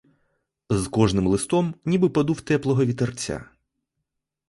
З 0.69 0.87
кожним 0.87 1.27
листом— 1.27 1.75
ніби 1.85 2.09
подув 2.09 2.41
теплого 2.41 2.85
вітерця. 2.85 3.45